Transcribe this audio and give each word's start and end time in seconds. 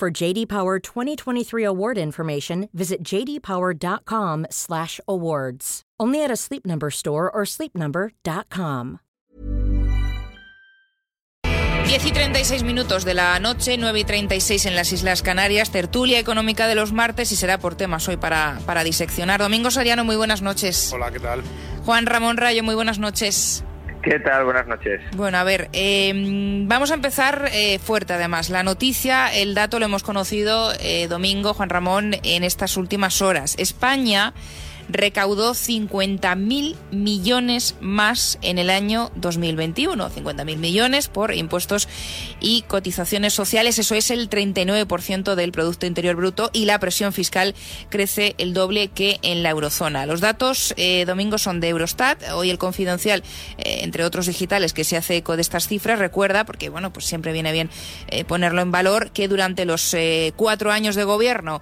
For 0.00 0.10
JD 0.10 0.48
Power 0.48 0.80
2023 0.80 1.62
award 1.62 1.98
information, 1.98 2.70
visit 2.72 3.04
jdpower.com/awards. 3.04 5.82
Only 6.00 6.24
at 6.24 6.30
a 6.30 6.36
Sleep 6.36 6.64
Number 6.64 6.88
store 6.88 7.30
or 7.30 7.44
sleepnumber.com. 7.44 9.00
10 11.86 12.06
y 12.06 12.12
36 12.12 12.62
minutos 12.62 13.04
de 13.04 13.12
la 13.12 13.38
noche, 13.40 13.76
9 13.76 14.00
y 14.00 14.04
36 14.04 14.64
en 14.64 14.74
las 14.74 14.90
Islas 14.94 15.20
Canarias, 15.20 15.70
tertulia 15.70 16.18
económica 16.18 16.66
de 16.66 16.76
los 16.76 16.92
martes 16.92 17.30
y 17.32 17.36
será 17.36 17.58
por 17.58 17.74
temas 17.74 18.08
hoy 18.08 18.16
para, 18.16 18.58
para 18.64 18.84
diseccionar. 18.84 19.40
Domingo 19.40 19.70
Soriano, 19.70 20.06
muy 20.06 20.16
buenas 20.16 20.40
noches. 20.40 20.94
Hola, 20.94 21.10
¿qué 21.10 21.20
tal? 21.20 21.42
Juan 21.84 22.06
Ramón 22.06 22.38
Rayo, 22.38 22.62
muy 22.62 22.74
buenas 22.74 22.98
noches. 22.98 23.64
¿Qué 24.02 24.18
tal? 24.18 24.44
Buenas 24.44 24.66
noches. 24.66 25.02
Bueno, 25.14 25.36
a 25.36 25.44
ver, 25.44 25.68
eh, 25.74 26.12
vamos 26.66 26.90
a 26.90 26.94
empezar 26.94 27.50
eh, 27.52 27.78
fuerte 27.78 28.14
además. 28.14 28.48
La 28.48 28.62
noticia, 28.62 29.28
el 29.28 29.54
dato 29.54 29.78
lo 29.78 29.84
hemos 29.84 30.02
conocido 30.02 30.72
eh, 30.80 31.06
domingo, 31.06 31.52
Juan 31.52 31.68
Ramón, 31.68 32.14
en 32.22 32.42
estas 32.42 32.78
últimas 32.78 33.20
horas. 33.20 33.56
España 33.58 34.32
recaudó 34.92 35.54
50.000 35.54 36.76
millones 36.90 37.76
más 37.80 38.38
en 38.42 38.58
el 38.58 38.70
año 38.70 39.10
2021. 39.16 40.10
50.000 40.10 40.56
millones 40.56 41.08
por 41.08 41.34
impuestos 41.34 41.88
y 42.40 42.62
cotizaciones 42.62 43.32
sociales. 43.32 43.78
Eso 43.78 43.94
es 43.94 44.10
el 44.10 44.28
39% 44.28 45.34
del 45.34 45.52
Producto 45.52 45.86
Interior 45.86 46.16
Bruto 46.16 46.50
y 46.52 46.64
la 46.64 46.78
presión 46.78 47.12
fiscal 47.12 47.54
crece 47.88 48.34
el 48.38 48.54
doble 48.54 48.88
que 48.88 49.18
en 49.22 49.42
la 49.42 49.50
eurozona. 49.50 50.06
Los 50.06 50.20
datos, 50.20 50.74
eh, 50.76 51.04
domingo, 51.06 51.38
son 51.38 51.60
de 51.60 51.68
Eurostat. 51.68 52.22
Hoy 52.34 52.50
el 52.50 52.58
Confidencial, 52.58 53.22
eh, 53.58 53.80
entre 53.82 54.04
otros 54.04 54.26
digitales, 54.26 54.72
que 54.72 54.84
se 54.84 54.96
hace 54.96 55.16
eco 55.16 55.36
de 55.36 55.42
estas 55.42 55.68
cifras, 55.68 55.98
recuerda, 55.98 56.44
porque 56.44 56.68
bueno, 56.68 56.92
pues 56.92 57.06
siempre 57.06 57.32
viene 57.32 57.52
bien 57.52 57.70
eh, 58.08 58.24
ponerlo 58.24 58.62
en 58.62 58.70
valor, 58.70 59.10
que 59.10 59.28
durante 59.28 59.64
los 59.64 59.94
eh, 59.94 60.32
cuatro 60.36 60.70
años 60.70 60.94
de 60.94 61.04
gobierno 61.04 61.60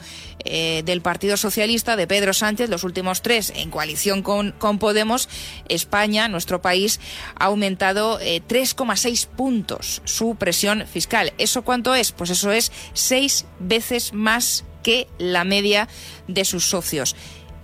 del 0.49 1.03
Partido 1.03 1.37
Socialista, 1.37 1.97
de 1.97 2.07
Pedro 2.07 2.33
Sánchez, 2.33 2.71
los 2.71 2.83
últimos 2.83 3.18
tres 3.23 3.53
en 3.55 3.71
coalición 3.71 4.23
con, 4.23 4.53
con 4.53 4.79
Podemos, 4.79 5.29
España, 5.69 6.29
nuestro 6.29 6.61
país, 6.63 7.01
ha 7.39 7.47
aumentado 7.47 8.19
eh, 8.21 8.43
3,6 8.47 9.27
puntos 9.29 10.03
su 10.05 10.37
presión 10.37 10.87
fiscal. 10.87 11.33
¿Eso 11.39 11.63
cuánto 11.63 11.95
es? 11.95 12.13
Pues 12.13 12.31
eso 12.31 12.53
es 12.53 12.73
seis 12.93 13.47
veces 13.59 14.13
más 14.13 14.65
que 14.83 15.07
la 15.19 15.45
media 15.45 15.89
de 16.29 16.45
sus 16.45 16.65
socios. 16.69 17.17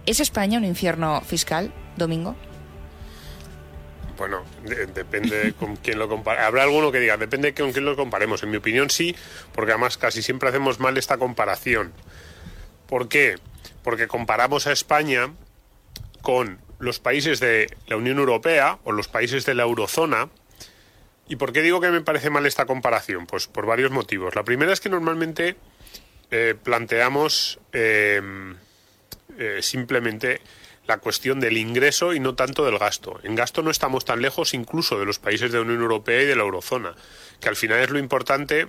¿Es 0.07 0.21
España 0.21 0.59
un 0.59 0.65
infierno 0.65 1.21
fiscal, 1.23 1.73
Domingo? 1.97 2.37
Bueno, 4.17 4.45
de- 4.65 4.87
depende 4.87 5.55
con 5.59 5.77
quién 5.77 5.99
lo 5.99 6.09
compare. 6.09 6.41
Habrá 6.43 6.63
alguno 6.63 6.93
que 6.93 7.01
diga, 7.01 7.17
depende 7.17 7.53
con 7.53 7.73
quién 7.73 7.85
lo 7.85 7.97
comparemos. 7.97 8.43
En 8.43 8.51
mi 8.51 8.59
opinión 8.59 8.91
sí, 8.91 9.15
porque 9.53 9.73
además 9.73 9.97
casi 9.99 10.23
siempre 10.23 10.49
hacemos 10.49 10.79
mal 10.79 10.97
esta 10.99 11.19
comparación. 11.19 11.93
¿Por 12.87 13.09
qué? 13.09 13.37
Porque 13.83 14.07
comparamos 14.07 14.67
a 14.69 14.73
España 14.73 15.33
con 16.25 16.59
los 16.81 16.99
países 16.99 17.39
de 17.39 17.69
la 17.87 17.97
Unión 17.97 18.19
Europea 18.19 18.79
o 18.83 18.93
los 18.93 19.09
países 19.09 19.45
de 19.45 19.55
la 19.55 19.63
eurozona. 19.63 20.31
¿Y 21.29 21.37
por 21.37 21.53
qué 21.53 21.61
digo 21.63 21.81
que 21.81 21.91
me 21.91 22.01
parece 22.01 22.31
mal 22.31 22.47
esta 22.47 22.67
comparación? 22.67 23.27
Pues 23.27 23.47
por 23.47 23.67
varios 23.67 23.91
motivos. 23.91 24.35
La 24.35 24.43
primera 24.43 24.73
es 24.73 24.81
que 24.81 24.89
normalmente 24.89 25.57
eh, 26.31 26.55
planteamos 26.61 27.61
eh, 27.73 28.23
eh, 29.39 29.59
simplemente 29.61 30.41
la 30.87 30.97
cuestión 30.99 31.41
del 31.41 31.59
ingreso 31.59 32.15
y 32.15 32.21
no 32.21 32.35
tanto 32.35 32.65
del 32.65 32.79
gasto. 32.79 33.21
En 33.23 33.35
gasto 33.35 33.63
no 33.63 33.71
estamos 33.71 34.07
tan 34.07 34.23
lejos 34.23 34.55
incluso 34.55 34.99
de 34.99 35.05
los 35.05 35.19
países 35.19 35.53
de 35.53 35.59
la 35.59 35.65
Unión 35.65 35.83
Europea 35.83 36.23
y 36.23 36.27
de 36.27 36.37
la 36.37 36.43
eurozona, 36.43 36.95
que 37.41 37.51
al 37.51 37.57
final 37.57 37.81
es 37.81 37.91
lo 37.91 37.99
importante. 37.99 38.69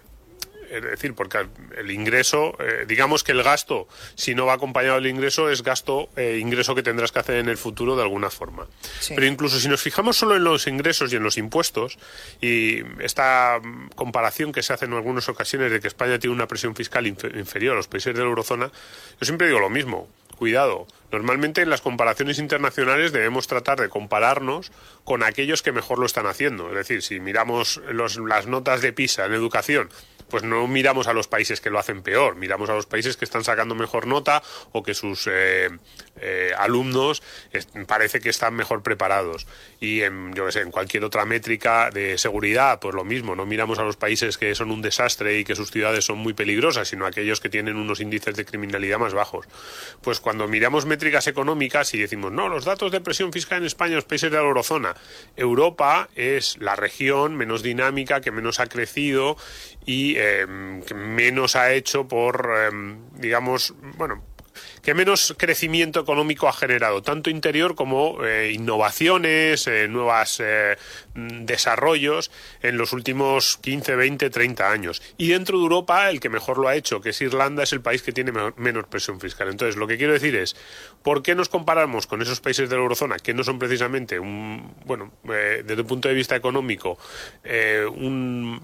Es 0.69 0.81
decir, 0.83 1.13
porque 1.13 1.45
el 1.77 1.91
ingreso, 1.91 2.57
eh, 2.59 2.85
digamos 2.87 3.23
que 3.23 3.31
el 3.31 3.43
gasto, 3.43 3.87
si 4.15 4.35
no 4.35 4.45
va 4.45 4.53
acompañado 4.53 4.95
del 4.95 5.07
ingreso, 5.07 5.49
es 5.49 5.63
gasto, 5.63 6.09
eh, 6.15 6.37
ingreso 6.41 6.75
que 6.75 6.83
tendrás 6.83 7.11
que 7.11 7.19
hacer 7.19 7.35
en 7.37 7.49
el 7.49 7.57
futuro 7.57 7.95
de 7.95 8.01
alguna 8.03 8.29
forma. 8.29 8.67
Sí. 8.99 9.13
Pero 9.15 9.27
incluso 9.27 9.59
si 9.59 9.67
nos 9.67 9.81
fijamos 9.81 10.17
solo 10.17 10.35
en 10.35 10.43
los 10.43 10.67
ingresos 10.67 11.11
y 11.13 11.15
en 11.15 11.23
los 11.23 11.37
impuestos, 11.37 11.97
y 12.41 12.81
esta 12.99 13.59
comparación 13.95 14.51
que 14.51 14.63
se 14.63 14.73
hace 14.73 14.85
en 14.85 14.93
algunas 14.93 15.29
ocasiones 15.29 15.71
de 15.71 15.79
que 15.79 15.87
España 15.87 16.19
tiene 16.19 16.35
una 16.35 16.47
presión 16.47 16.75
fiscal 16.75 17.05
infe- 17.05 17.35
inferior 17.37 17.73
a 17.73 17.77
los 17.77 17.87
países 17.87 18.13
de 18.13 18.19
la 18.21 18.27
eurozona, 18.27 18.71
yo 19.19 19.25
siempre 19.25 19.47
digo 19.47 19.59
lo 19.59 19.69
mismo. 19.69 20.07
Cuidado, 20.37 20.85
normalmente 21.13 21.61
en 21.61 21.69
las 21.69 21.79
comparaciones 21.79 22.39
internacionales 22.39 23.13
debemos 23.13 23.47
tratar 23.47 23.79
de 23.79 23.87
compararnos 23.87 24.69
con 25.05 25.23
aquellos 25.23 25.61
que 25.61 25.71
mejor 25.71 25.97
lo 25.97 26.05
están 26.05 26.25
haciendo. 26.27 26.67
Es 26.67 26.75
decir, 26.75 27.01
si 27.03 27.21
miramos 27.21 27.81
los- 27.89 28.17
las 28.17 28.45
notas 28.45 28.81
de 28.81 28.91
PISA 28.91 29.27
en 29.27 29.33
educación, 29.33 29.89
pues 30.29 30.43
no 30.43 30.67
miramos 30.67 31.07
a 31.07 31.13
los 31.13 31.27
países 31.27 31.61
que 31.61 31.69
lo 31.69 31.79
hacen 31.79 32.01
peor, 32.01 32.35
miramos 32.35 32.69
a 32.69 32.73
los 32.73 32.85
países 32.85 33.17
que 33.17 33.25
están 33.25 33.43
sacando 33.43 33.75
mejor 33.75 34.07
nota 34.07 34.41
o 34.71 34.83
que 34.83 34.93
sus 34.93 35.27
eh, 35.27 35.69
eh, 36.19 36.51
alumnos 36.57 37.21
parece 37.87 38.19
que 38.19 38.29
están 38.29 38.55
mejor 38.55 38.83
preparados. 38.83 39.47
Y 39.79 40.01
en, 40.01 40.33
yo 40.33 40.51
sé, 40.51 40.61
en 40.61 40.71
cualquier 40.71 41.03
otra 41.03 41.25
métrica 41.25 41.89
de 41.91 42.17
seguridad, 42.17 42.79
pues 42.79 42.95
lo 42.95 43.03
mismo, 43.03 43.35
no 43.35 43.45
miramos 43.45 43.79
a 43.79 43.83
los 43.83 43.97
países 43.97 44.37
que 44.37 44.55
son 44.55 44.71
un 44.71 44.81
desastre 44.81 45.39
y 45.39 45.43
que 45.43 45.55
sus 45.55 45.71
ciudades 45.71 46.05
son 46.05 46.17
muy 46.17 46.33
peligrosas, 46.33 46.87
sino 46.87 47.05
a 47.05 47.09
aquellos 47.09 47.39
que 47.39 47.49
tienen 47.49 47.75
unos 47.75 47.99
índices 47.99 48.35
de 48.35 48.45
criminalidad 48.45 48.99
más 48.99 49.13
bajos. 49.13 49.47
Pues 50.01 50.19
cuando 50.19 50.47
miramos 50.47 50.85
métricas 50.85 51.27
económicas 51.27 51.93
y 51.93 51.97
decimos, 51.99 52.31
no, 52.31 52.49
los 52.49 52.65
datos 52.65 52.91
de 52.91 53.01
presión 53.01 53.31
fiscal 53.31 53.59
en 53.59 53.65
España, 53.65 53.95
los 53.95 54.05
países 54.05 54.31
de 54.31 54.37
la 54.37 54.43
eurozona, 54.43 54.95
Europa 55.35 56.09
es 56.15 56.57
la 56.59 56.75
región 56.75 57.35
menos 57.35 57.63
dinámica, 57.63 58.21
que 58.21 58.31
menos 58.31 58.59
ha 58.59 58.67
crecido 58.67 59.37
y 59.85 60.14
eh, 60.15 60.81
que 60.87 60.93
menos 60.93 61.55
ha 61.55 61.73
hecho 61.73 62.07
por, 62.07 62.49
eh, 62.57 62.69
digamos, 63.15 63.73
bueno, 63.97 64.23
que 64.81 64.93
menos 64.93 65.35
crecimiento 65.37 65.99
económico 65.99 66.47
ha 66.47 66.53
generado, 66.53 67.01
tanto 67.01 67.29
interior 67.29 67.75
como 67.75 68.23
eh, 68.23 68.51
innovaciones, 68.53 69.67
eh, 69.67 69.87
nuevos 69.89 70.41
desarrollos 71.15 72.31
en 72.61 72.77
los 72.77 72.93
últimos 72.93 73.57
15, 73.57 73.95
20, 73.95 74.29
30 74.29 74.71
años. 74.71 75.01
Y 75.17 75.29
dentro 75.29 75.57
de 75.57 75.63
Europa, 75.63 76.09
el 76.09 76.19
que 76.19 76.29
mejor 76.29 76.57
lo 76.57 76.67
ha 76.67 76.75
hecho, 76.75 77.01
que 77.01 77.09
es 77.09 77.21
Irlanda, 77.21 77.63
es 77.63 77.73
el 77.73 77.81
país 77.81 78.01
que 78.03 78.11
tiene 78.11 78.31
me- 78.31 78.53
menos 78.57 78.85
presión 78.87 79.19
fiscal. 79.19 79.49
Entonces, 79.49 79.75
lo 79.75 79.87
que 79.87 79.97
quiero 79.97 80.13
decir 80.13 80.35
es, 80.35 80.55
¿por 81.03 81.21
qué 81.23 81.35
nos 81.35 81.49
comparamos 81.49 82.07
con 82.07 82.21
esos 82.21 82.39
países 82.39 82.69
de 82.69 82.75
la 82.75 82.81
eurozona 82.81 83.17
que 83.17 83.33
no 83.33 83.43
son 83.43 83.59
precisamente 83.59 84.19
un, 84.19 84.73
bueno, 84.85 85.11
eh, 85.29 85.63
desde 85.65 85.81
el 85.81 85.87
punto 85.87 86.07
de 86.07 86.13
vista 86.13 86.35
económico, 86.35 86.97
eh, 87.43 87.85
un 87.91 88.61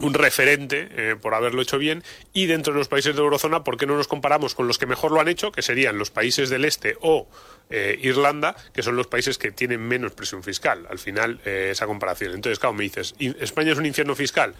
un 0.00 0.14
referente 0.14 0.88
eh, 0.92 1.16
por 1.20 1.34
haberlo 1.34 1.60
hecho 1.62 1.78
bien 1.78 2.04
y 2.32 2.46
dentro 2.46 2.72
de 2.72 2.78
los 2.78 2.88
países 2.88 3.14
de 3.14 3.20
la 3.20 3.24
eurozona, 3.24 3.64
¿por 3.64 3.76
qué 3.76 3.86
no 3.86 3.96
nos 3.96 4.06
comparamos 4.08 4.54
con 4.54 4.66
los 4.68 4.78
que 4.78 4.86
mejor 4.86 5.10
lo 5.12 5.20
han 5.20 5.28
hecho, 5.28 5.50
que 5.50 5.62
serían 5.62 5.98
los 5.98 6.10
países 6.10 6.50
del 6.50 6.64
este 6.64 6.96
o 7.00 7.28
eh, 7.70 7.98
Irlanda, 8.02 8.54
que 8.72 8.82
son 8.82 8.96
los 8.96 9.06
países 9.08 9.38
que 9.38 9.50
tienen 9.50 9.80
menos 9.80 10.12
presión 10.12 10.42
fiscal? 10.44 10.86
Al 10.88 10.98
final, 10.98 11.40
eh, 11.44 11.70
esa 11.72 11.86
comparación. 11.86 12.32
Entonces, 12.32 12.58
claro, 12.58 12.74
me 12.74 12.84
dices, 12.84 13.14
¿y- 13.18 13.36
¿España 13.42 13.72
es 13.72 13.78
un 13.78 13.86
infierno 13.86 14.14
fiscal? 14.14 14.54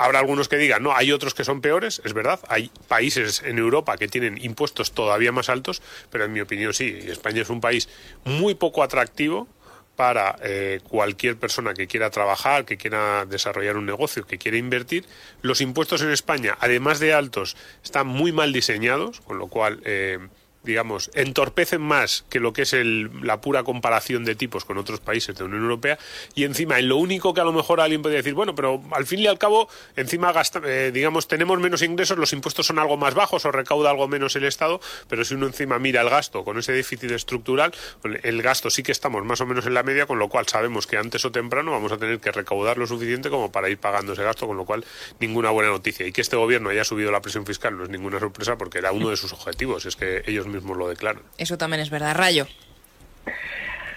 Habrá 0.00 0.20
algunos 0.20 0.48
que 0.48 0.56
digan, 0.56 0.82
no, 0.84 0.94
hay 0.94 1.10
otros 1.10 1.34
que 1.34 1.42
son 1.42 1.60
peores, 1.60 2.00
es 2.04 2.12
verdad. 2.14 2.38
Hay 2.46 2.70
países 2.86 3.42
en 3.44 3.58
Europa 3.58 3.96
que 3.96 4.06
tienen 4.06 4.38
impuestos 4.40 4.92
todavía 4.92 5.32
más 5.32 5.48
altos, 5.48 5.82
pero 6.08 6.24
en 6.24 6.32
mi 6.32 6.40
opinión 6.40 6.72
sí. 6.72 6.96
España 7.08 7.42
es 7.42 7.50
un 7.50 7.60
país 7.60 7.88
muy 8.24 8.54
poco 8.54 8.84
atractivo 8.84 9.48
para 9.98 10.36
eh, 10.44 10.78
cualquier 10.88 11.36
persona 11.36 11.74
que 11.74 11.88
quiera 11.88 12.08
trabajar, 12.10 12.64
que 12.64 12.76
quiera 12.76 13.26
desarrollar 13.26 13.76
un 13.76 13.84
negocio, 13.84 14.24
que 14.24 14.38
quiera 14.38 14.56
invertir. 14.56 15.04
Los 15.42 15.60
impuestos 15.60 16.02
en 16.02 16.10
España, 16.10 16.56
además 16.60 17.00
de 17.00 17.14
altos, 17.14 17.56
están 17.82 18.06
muy 18.06 18.30
mal 18.30 18.52
diseñados, 18.52 19.20
con 19.22 19.38
lo 19.38 19.48
cual 19.48 19.80
eh, 19.84 20.20
digamos, 20.62 21.10
entorpecen 21.14 21.80
más 21.80 22.24
que 22.28 22.40
lo 22.40 22.52
que 22.52 22.62
es 22.62 22.72
el, 22.72 23.10
la 23.22 23.40
pura 23.40 23.62
comparación 23.62 24.24
de 24.24 24.34
tipos 24.34 24.64
con 24.64 24.78
otros 24.78 25.00
países 25.00 25.34
de 25.34 25.40
la 25.40 25.46
Unión 25.46 25.62
Europea 25.62 25.98
y 26.34 26.44
encima 26.44 26.78
en 26.78 26.88
lo 26.88 26.96
único 26.96 27.34
que 27.34 27.40
a 27.40 27.44
lo 27.44 27.52
mejor 27.52 27.80
alguien 27.80 28.02
podría 28.02 28.18
decir, 28.18 28.34
bueno, 28.34 28.54
pero 28.54 28.82
al 28.92 29.06
fin 29.06 29.20
y 29.20 29.26
al 29.26 29.38
cabo, 29.38 29.68
encima 29.96 30.32
gasta, 30.32 30.60
eh, 30.64 30.90
digamos, 30.92 31.28
tenemos 31.28 31.58
menos 31.60 31.82
ingresos, 31.82 32.18
los 32.18 32.32
impuestos 32.32 32.66
son 32.66 32.78
algo 32.78 32.96
más 32.96 33.14
bajos 33.14 33.44
o 33.44 33.52
recauda 33.52 33.90
algo 33.90 34.08
menos 34.08 34.36
el 34.36 34.44
Estado, 34.44 34.80
pero 35.08 35.24
si 35.24 35.34
uno 35.34 35.46
encima 35.46 35.78
mira 35.78 36.00
el 36.00 36.10
gasto 36.10 36.44
con 36.44 36.58
ese 36.58 36.72
déficit 36.72 37.10
estructural, 37.12 37.72
el 38.22 38.42
gasto 38.42 38.70
sí 38.70 38.82
que 38.82 38.92
estamos 38.92 39.24
más 39.24 39.40
o 39.40 39.46
menos 39.46 39.66
en 39.66 39.74
la 39.74 39.82
media, 39.82 40.06
con 40.06 40.18
lo 40.18 40.28
cual 40.28 40.46
sabemos 40.48 40.86
que 40.86 40.96
antes 40.96 41.24
o 41.24 41.32
temprano 41.32 41.70
vamos 41.70 41.92
a 41.92 41.98
tener 41.98 42.20
que 42.20 42.32
recaudar 42.32 42.78
lo 42.78 42.86
suficiente 42.86 43.30
como 43.30 43.52
para 43.52 43.68
ir 43.68 43.78
pagando 43.78 44.12
ese 44.12 44.22
gasto, 44.22 44.46
con 44.46 44.56
lo 44.56 44.64
cual 44.64 44.84
ninguna 45.20 45.50
buena 45.50 45.70
noticia. 45.70 46.06
Y 46.06 46.12
que 46.12 46.20
este 46.20 46.36
gobierno 46.36 46.70
haya 46.70 46.84
subido 46.84 47.10
la 47.10 47.20
presión 47.20 47.46
fiscal 47.46 47.76
no 47.76 47.84
es 47.84 47.90
ninguna 47.90 48.18
sorpresa 48.18 48.58
porque 48.58 48.78
era 48.78 48.92
uno 48.92 49.10
de 49.10 49.16
sus 49.16 49.32
objetivos, 49.32 49.86
es 49.86 49.96
que 49.96 50.22
ellos 50.26 50.46
mismos 50.48 50.76
lo 50.76 50.88
declaran. 50.88 51.22
Eso 51.36 51.58
también 51.58 51.80
es 51.80 51.90
verdad. 51.90 52.14
Rayo. 52.16 52.46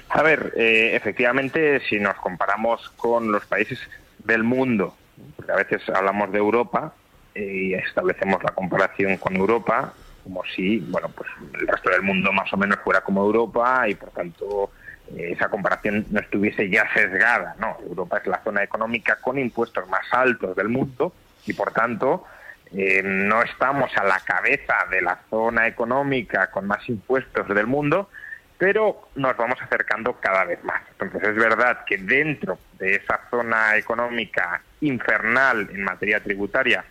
A 0.09 0.21
ver, 0.23 0.53
eh, 0.57 0.91
efectivamente, 0.93 1.81
si 1.87 1.99
nos 1.99 2.15
comparamos 2.15 2.89
con 2.97 3.31
los 3.31 3.45
países 3.45 3.79
del 4.19 4.43
mundo, 4.43 4.95
porque 5.35 5.51
a 5.51 5.55
veces 5.55 5.81
hablamos 5.89 6.31
de 6.31 6.37
Europa 6.37 6.93
y 7.33 7.73
establecemos 7.73 8.43
la 8.43 8.51
comparación 8.51 9.17
con 9.17 9.35
Europa, 9.35 9.93
como 10.23 10.43
si, 10.55 10.79
bueno, 10.79 11.09
pues 11.09 11.29
el 11.53 11.67
resto 11.67 11.89
del 11.89 12.01
mundo 12.01 12.31
más 12.31 12.51
o 12.53 12.57
menos 12.57 12.79
fuera 12.83 13.01
como 13.01 13.23
Europa 13.23 13.87
y 13.87 13.95
por 13.95 14.09
tanto 14.09 14.71
eh, 15.15 15.31
esa 15.31 15.49
comparación 15.49 16.05
no 16.11 16.19
estuviese 16.19 16.69
ya 16.69 16.85
sesgada, 16.93 17.55
¿no? 17.59 17.77
Europa 17.87 18.17
es 18.17 18.27
la 18.27 18.43
zona 18.43 18.63
económica 18.63 19.15
con 19.15 19.39
impuestos 19.39 19.87
más 19.89 20.05
altos 20.11 20.55
del 20.55 20.69
mundo 20.69 21.13
y 21.45 21.53
por 21.53 21.71
tanto 21.71 22.25
eh, 22.73 23.01
no 23.03 23.41
estamos 23.41 23.91
a 23.97 24.03
la 24.03 24.19
cabeza 24.21 24.85
de 24.89 25.01
la 25.01 25.19
zona 25.29 25.67
económica 25.67 26.49
con 26.51 26.67
más 26.67 26.87
impuestos 26.87 27.47
del 27.49 27.67
mundo, 27.67 28.09
pero 28.57 29.09
nos 29.15 29.35
vamos 29.35 29.61
acercando 29.61 30.13
cada 30.21 30.45
vez 30.45 30.63
más. 30.63 30.81
Entonces 30.91 31.29
es 31.29 31.35
verdad 31.35 31.83
que 31.85 31.97
dentro 31.97 32.59
de 32.79 32.95
esa 32.95 33.19
zona 33.29 33.75
económica 33.75 34.61
infernal 34.79 35.69
en 35.71 35.83
materia 35.83 36.23
tributaria 36.23 36.85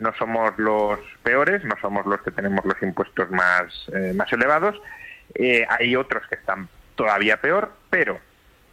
no 0.00 0.12
somos 0.16 0.52
los 0.58 0.98
peores, 1.22 1.64
no 1.64 1.76
somos 1.80 2.04
los 2.04 2.20
que 2.22 2.32
tenemos 2.32 2.64
los 2.64 2.82
impuestos 2.82 3.30
más, 3.30 3.72
eh, 3.94 4.12
más 4.14 4.30
elevados, 4.32 4.80
eh, 5.34 5.64
hay 5.68 5.96
otros 5.96 6.26
que 6.28 6.34
están 6.34 6.68
todavía 6.94 7.40
peor, 7.40 7.72
pero 7.88 8.20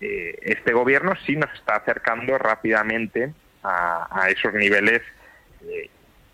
este 0.01 0.71
gobierno 0.71 1.13
sí 1.25 1.35
nos 1.35 1.53
está 1.53 1.75
acercando 1.75 2.37
rápidamente 2.37 3.33
a, 3.63 4.07
a 4.09 4.29
esos 4.29 4.53
niveles 4.53 5.01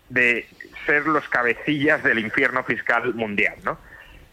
de 0.08 0.46
ser 0.86 1.06
los 1.06 1.28
cabecillas 1.28 2.02
del 2.02 2.18
infierno 2.18 2.62
fiscal 2.64 3.14
mundial, 3.14 3.56
¿no? 3.64 3.78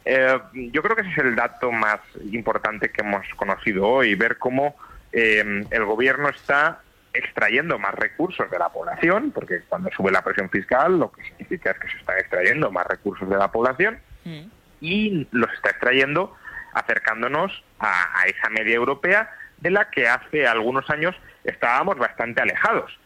Eh, 0.06 0.38
yo 0.54 0.84
creo 0.84 0.96
que 0.96 1.04
ese 1.04 1.12
es 1.12 1.18
el 1.20 1.36
dato 1.36 1.72
más 1.72 2.00
importante 2.32 2.90
que 2.90 3.02
hemos 3.02 3.26
conocido 3.36 3.88
hoy, 3.88 4.16
ver 4.16 4.38
cómo 4.38 4.76
eh, 5.12 5.64
el 5.70 5.86
gobierno 5.86 6.30
está 6.30 6.82
extrayendo 7.14 7.80
más 7.80 7.94
recursos 7.96 8.50
de 8.50 8.60
la 8.60 8.70
población, 8.70 9.32
porque 9.32 9.62
cuando 9.70 9.90
sube 9.92 10.12
la 10.12 10.24
presión 10.24 10.50
fiscal 10.50 11.00
lo 11.00 11.12
que 11.12 11.24
significa 11.24 11.72
es 11.72 11.80
que 11.80 11.88
se 11.88 11.98
están 11.98 12.18
extrayendo 12.18 12.72
más 12.72 12.86
recursos 12.88 13.30
de 13.30 13.38
la 13.38 13.52
población 13.52 14.00
mm. 14.26 14.42
y 14.82 15.28
los 15.32 15.52
está 15.54 15.70
extrayendo 15.70 16.36
acercándonos 16.74 17.64
a 17.80 18.24
esa 18.26 18.50
media 18.50 18.74
europea 18.74 19.30
de 19.60 19.70
la 19.70 19.90
que 19.90 20.08
hace 20.08 20.48
algunos 20.48 20.90
años 20.90 21.16
estábamos 21.44 21.98
bastante 21.98 22.42
alejados. 22.42 22.98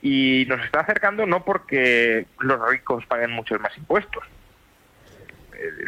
Y 0.00 0.46
nos 0.48 0.64
está 0.64 0.80
acercando 0.80 1.26
no 1.26 1.44
porque 1.44 2.26
los 2.40 2.68
ricos 2.68 3.04
paguen 3.06 3.32
muchos 3.32 3.60
más 3.60 3.76
impuestos. 3.76 4.24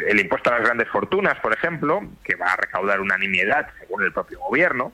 El, 0.09 0.19
impuesto 0.19 0.51
a 0.51 0.55
las 0.55 0.62
grandes 0.62 0.89
fortunas, 0.89 1.39
por 1.39 1.53
ejemplo, 1.53 2.03
que 2.25 2.35
va 2.35 2.53
a 2.53 2.57
recaudar 2.57 3.01
una 3.01 3.17
nimiedad 3.17 3.69
según 3.79 4.03
el 4.03 4.12
propio 4.12 4.41
gobierno. 4.41 4.93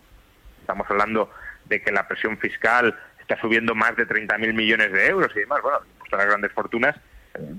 Estamos 0.60 0.86
hablando 0.90 1.30
de 1.64 1.80
que 1.80 1.92
la 1.92 2.06
presión 2.06 2.36
fiscal 2.36 2.94
está 3.18 3.40
subiendo 3.40 3.74
más 3.74 3.96
de 3.96 4.06
30.000 4.06 4.52
millones 4.52 4.92
de 4.92 5.06
euros 5.06 5.32
y 5.34 5.40
demás. 5.40 5.62
Bueno, 5.62 5.78
el 5.78 5.86
impuesto 5.86 6.16
a 6.16 6.18
las 6.18 6.28
grandes 6.28 6.52
fortunas 6.52 6.96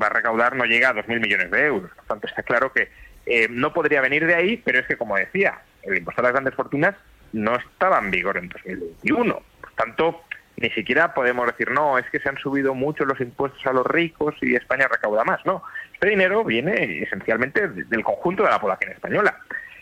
va 0.02 0.08
a 0.08 0.12
recaudar, 0.12 0.56
no 0.56 0.66
llega 0.66 0.90
a 0.90 0.94
2.000 0.94 1.20
millones 1.20 1.50
de 1.50 1.66
euros. 1.66 1.92
Por 1.92 2.06
tanto, 2.06 2.28
está 2.28 2.44
claro 2.44 2.72
que 2.72 2.90
eh, 3.26 3.48
no 3.50 3.74
podría 3.74 4.02
venir 4.02 4.26
de 4.26 4.36
ahí, 4.36 4.58
pero 4.58 4.80
es 4.80 4.88
que, 4.88 4.98
como 4.98 5.18
decía, 5.18 5.60
el 5.84 5.98
impuesto 5.98 6.22
a 6.22 6.24
las 6.24 6.34
grandes 6.34 6.54
fortunas 6.54 6.96
no 7.34 7.56
estaba 7.56 8.00
en 8.00 8.12
vigor 8.12 8.38
en 8.38 8.50
2021. 8.50 9.42
Por 9.62 9.72
tanto, 9.74 10.24
ni 10.58 10.72
siquiera 10.72 11.14
podemos 11.14 11.46
decir, 11.46 11.70
no, 11.70 12.00
es 12.00 12.10
que 12.10 12.20
se 12.20 12.30
han 12.30 12.38
subido 12.38 12.74
mucho 12.74 13.06
los 13.06 13.22
impuestos 13.22 13.66
a 13.68 13.74
los 13.74 13.86
ricos 13.86 14.36
y 14.42 14.56
España 14.56 14.88
recauda 14.88 15.24
más. 15.24 15.46
No, 15.46 15.64
este 15.94 16.10
dinero 16.10 16.44
viene 16.44 17.04
esencialmente 17.04 17.68
del 17.68 18.04
conjunto 18.04 18.44
de 18.44 18.50
la 18.50 18.60
población 18.60 18.92
española. 18.92 19.38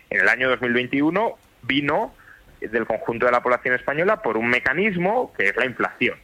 En 0.10 0.22
el 0.22 0.27
año 0.27 0.50
2021 0.50 1.38
vino 1.63 2.13
del 2.60 2.86
conjunto 2.86 3.25
de 3.25 3.31
la 3.31 3.42
población 3.42 3.75
española 3.75 4.22
por 4.22 4.36
un 4.38 4.48
mecanismo 4.48 5.33
que 5.38 5.50
es 5.50 5.56
la 5.56 5.66
inflación. 5.66 6.18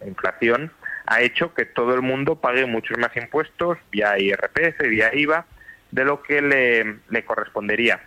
La 0.00 0.06
inflación 0.06 0.70
ha 1.06 1.20
hecho 1.22 1.52
que 1.52 1.64
todo 1.64 1.94
el 1.94 2.02
mundo 2.02 2.36
pague 2.36 2.66
muchos 2.66 2.96
más 2.96 3.14
impuestos 3.16 3.78
vía 3.90 4.16
IRPF, 4.18 4.82
vía 4.88 5.12
IVA, 5.12 5.46
de 5.90 6.04
lo 6.04 6.22
que 6.22 6.40
le, 6.40 6.98
le 7.08 7.24
correspondería. 7.24 8.00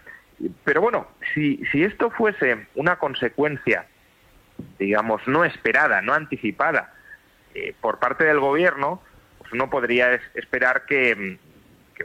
Pero 0.63 0.79
bueno, 0.79 1.07
si, 1.33 1.61
si 1.71 1.83
esto 1.83 2.09
fuese 2.09 2.67
una 2.75 2.95
consecuencia 2.95 3.85
digamos, 4.83 5.21
no 5.27 5.45
esperada, 5.45 6.01
no 6.01 6.13
anticipada 6.13 6.93
eh, 7.55 7.73
por 7.79 7.99
parte 7.99 8.25
del 8.25 8.39
gobierno, 8.39 9.01
pues 9.37 9.51
uno 9.53 9.69
podría 9.69 10.13
esperar 10.33 10.85
que, 10.85 11.37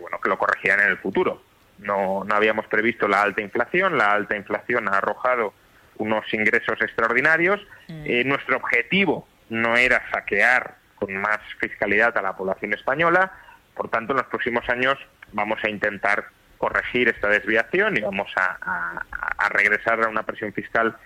bueno, 0.00 0.20
que 0.20 0.28
lo 0.28 0.38
corrigieran 0.38 0.80
en 0.80 0.88
el 0.88 0.98
futuro. 0.98 1.42
No, 1.78 2.25
no 2.25 2.34
habíamos 2.34 2.66
previsto 2.66 3.06
la 3.08 3.22
alta 3.22 3.40
inflación, 3.40 3.98
la 3.98 4.12
alta 4.12 4.36
inflación 4.36 4.88
ha 4.88 4.98
arrojado 4.98 5.54
unos 5.96 6.32
ingresos 6.32 6.80
extraordinarios. 6.80 7.60
Mm. 7.88 8.02
Eh, 8.04 8.25
nuestro 8.25 8.56
objetivo 8.56 9.28
no 9.48 9.76
era 9.76 10.02
saquear 10.10 10.76
con 10.96 11.14
más 11.16 11.38
fiscalidad 11.60 12.16
a 12.16 12.22
la 12.22 12.36
población 12.36 12.75
española, 12.75 13.32
por 13.75 13.88
tanto, 13.88 14.12
en 14.12 14.19
los 14.19 14.26
próximos 14.26 14.69
años 14.69 14.98
vamos 15.32 15.60
a 15.62 15.70
intentar 15.70 16.26
corregir 16.58 17.08
esta 17.08 17.28
desviación 17.28 17.96
y 17.96 18.00
vamos 18.00 18.28
a, 18.36 19.04
a 19.38 19.48
regresar 19.50 20.02
a 20.02 20.08
una 20.08 20.25
presión 20.25 20.52
fiscal 20.52 20.96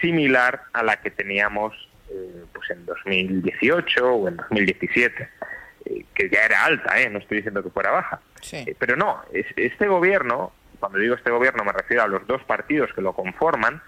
similar 0.00 0.62
a 0.72 0.82
la 0.82 1.00
que 1.00 1.10
teníamos 1.10 1.74
eh, 2.10 2.44
pues 2.52 2.70
en 2.70 2.86
2018 2.86 4.06
o 4.06 4.28
en 4.28 4.36
2017, 4.36 5.28
eh, 5.84 6.04
que 6.14 6.30
ya 6.30 6.44
era 6.44 6.64
alta, 6.64 7.00
¿eh? 7.00 7.10
no 7.10 7.18
estoy 7.18 7.38
diciendo 7.38 7.62
que 7.62 7.70
fuera 7.70 7.90
baja. 7.90 8.20
pero 8.78 8.96
no, 8.96 9.22
este 9.32 9.86
gobierno, 9.88 10.52
cuando 10.78 10.98
digo 10.98 11.14
este 11.14 11.30
gobierno 11.30 11.64
me 11.64 11.72
refiero 11.72 12.02
a 12.02 12.06
los 12.06 12.26
dos 12.26 12.42
partidos 12.44 12.92
que 12.92 13.02
lo 13.02 13.12
conforman, 13.12 13.82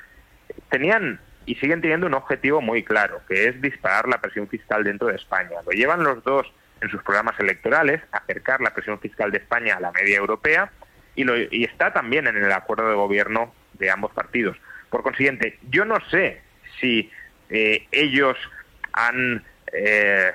tenían 0.70 1.20
y 1.46 1.54
siguen 1.54 1.80
teniendo 1.80 2.06
un 2.06 2.14
objetivo 2.14 2.60
muy 2.60 2.82
claro, 2.82 3.22
que 3.26 3.48
es 3.48 3.60
disparar 3.62 4.06
la 4.06 4.20
presión 4.20 4.48
fiscal 4.48 4.84
dentro 4.84 5.08
de 5.08 5.16
España. 5.16 5.56
Lo 5.64 5.72
llevan 5.72 6.02
los 6.04 6.22
dos 6.22 6.46
en 6.80 6.90
sus 6.90 7.02
programas 7.02 7.40
electorales, 7.40 8.02
acercar 8.12 8.60
la 8.60 8.74
presión 8.74 9.00
fiscal 9.00 9.30
de 9.30 9.38
España 9.38 9.76
a 9.76 9.80
la 9.80 9.90
media 9.92 10.18
europea, 10.18 10.70
y, 11.14 11.24
lo, 11.24 11.36
y 11.36 11.64
está 11.64 11.92
también 11.92 12.26
en 12.26 12.36
el 12.36 12.52
acuerdo 12.52 12.88
de 12.88 12.94
gobierno 12.94 13.54
de 13.72 13.90
ambos 13.90 14.12
partidos. 14.12 14.56
Por 14.90 15.02
consiguiente, 15.02 15.58
yo 15.70 15.84
no 15.84 15.98
sé 16.10 16.40
si 16.80 17.10
eh, 17.50 17.86
ellos 17.92 18.36
han 18.92 19.44
eh, 19.72 20.32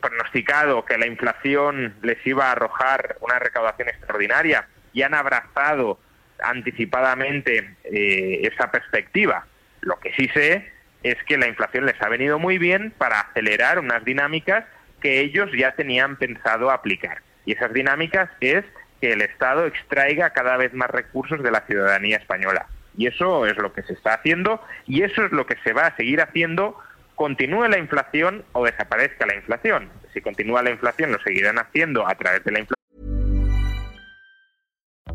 pronosticado 0.00 0.84
que 0.84 0.98
la 0.98 1.06
inflación 1.06 1.94
les 2.02 2.24
iba 2.26 2.46
a 2.46 2.52
arrojar 2.52 3.16
una 3.20 3.38
recaudación 3.38 3.88
extraordinaria 3.88 4.66
y 4.92 5.02
han 5.02 5.14
abrazado 5.14 6.00
anticipadamente 6.42 7.76
eh, 7.84 8.40
esa 8.42 8.70
perspectiva. 8.70 9.46
Lo 9.80 9.98
que 10.00 10.12
sí 10.14 10.28
sé 10.34 10.70
es 11.02 11.16
que 11.24 11.38
la 11.38 11.48
inflación 11.48 11.86
les 11.86 12.00
ha 12.02 12.08
venido 12.08 12.38
muy 12.38 12.58
bien 12.58 12.92
para 12.96 13.20
acelerar 13.20 13.78
unas 13.78 14.04
dinámicas 14.04 14.64
que 15.00 15.20
ellos 15.20 15.50
ya 15.56 15.72
tenían 15.72 16.16
pensado 16.16 16.70
aplicar. 16.70 17.22
Y 17.44 17.52
esas 17.52 17.72
dinámicas 17.72 18.30
es 18.40 18.64
que 19.00 19.12
el 19.12 19.22
Estado 19.22 19.66
extraiga 19.66 20.30
cada 20.30 20.56
vez 20.56 20.72
más 20.74 20.90
recursos 20.90 21.42
de 21.42 21.50
la 21.50 21.62
ciudadanía 21.62 22.18
española. 22.18 22.66
Y 22.96 23.06
eso 23.06 23.46
es 23.46 23.56
lo 23.56 23.72
que 23.72 23.82
se 23.82 23.94
está 23.94 24.14
haciendo 24.14 24.60
y 24.86 25.02
eso 25.02 25.24
es 25.24 25.32
lo 25.32 25.46
que 25.46 25.56
se 25.64 25.72
va 25.72 25.86
a 25.86 25.96
seguir 25.96 26.20
haciendo, 26.20 26.78
continúe 27.14 27.68
la 27.68 27.78
inflación 27.78 28.44
o 28.52 28.64
desaparezca 28.64 29.26
la 29.26 29.36
inflación. 29.36 29.90
Si 30.12 30.20
continúa 30.20 30.62
la 30.62 30.70
inflación, 30.70 31.12
lo 31.12 31.18
seguirán 31.20 31.58
haciendo 31.58 32.06
a 32.06 32.14
través 32.14 32.44
de 32.44 32.52
la 32.52 32.58
inflación. 32.60 32.82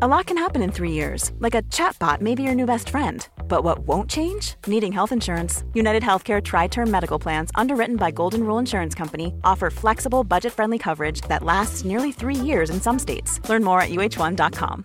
A 0.00 0.06
lot 0.06 0.26
can 0.26 0.38
happen 0.38 0.62
in 0.62 0.70
three 0.70 0.92
years, 0.92 1.32
like 1.40 1.56
a 1.56 1.62
chatbot 1.62 2.20
may 2.20 2.36
be 2.36 2.44
your 2.44 2.54
new 2.54 2.66
best 2.66 2.88
friend. 2.88 3.28
But 3.48 3.64
what 3.64 3.80
won't 3.80 4.08
change? 4.08 4.54
Needing 4.64 4.92
health 4.92 5.10
insurance. 5.10 5.64
United 5.74 6.04
Healthcare 6.04 6.40
Tri 6.40 6.68
Term 6.68 6.88
Medical 6.88 7.18
Plans, 7.18 7.50
underwritten 7.56 7.96
by 7.96 8.12
Golden 8.12 8.44
Rule 8.44 8.58
Insurance 8.58 8.94
Company, 8.94 9.34
offer 9.42 9.70
flexible, 9.70 10.22
budget 10.22 10.52
friendly 10.52 10.78
coverage 10.78 11.22
that 11.22 11.42
lasts 11.42 11.84
nearly 11.84 12.12
three 12.12 12.36
years 12.36 12.70
in 12.70 12.80
some 12.80 12.96
states. 12.96 13.40
Learn 13.48 13.64
more 13.64 13.80
at 13.80 13.90
uh1.com. 13.90 14.84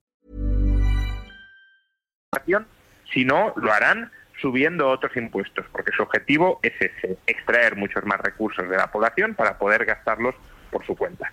Si 3.13 3.25
no, 3.25 3.53
lo 3.57 3.73
harán 3.73 4.09
subiendo 4.39 4.87
otros 4.87 5.17
impuestos, 5.17 5.65
porque 5.73 5.91
su 5.91 6.01
objetivo 6.01 6.61
es 6.63 6.71
ese, 6.79 7.17
extraer 7.27 7.75
muchos 7.75 8.05
más 8.05 8.21
recursos 8.21 8.69
de 8.69 8.77
la 8.77 8.89
población 8.89 9.35
para 9.35 9.57
poder 9.57 9.83
gastarlos 9.83 10.33
por 10.71 10.85
su 10.85 10.95
cuenta 10.95 11.31